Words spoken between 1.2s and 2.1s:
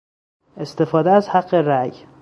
حق رای